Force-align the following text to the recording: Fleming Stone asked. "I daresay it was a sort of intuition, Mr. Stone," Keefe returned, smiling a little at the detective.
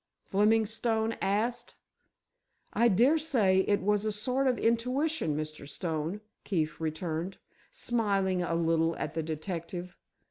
Fleming 0.31 0.65
Stone 0.65 1.15
asked. 1.21 1.75
"I 2.73 2.87
daresay 2.87 3.59
it 3.67 3.81
was 3.83 4.03
a 4.03 4.11
sort 4.11 4.47
of 4.47 4.57
intuition, 4.57 5.37
Mr. 5.37 5.69
Stone," 5.69 6.21
Keefe 6.43 6.81
returned, 6.81 7.37
smiling 7.69 8.41
a 8.41 8.55
little 8.55 8.95
at 8.95 9.13
the 9.13 9.21
detective. 9.21 9.95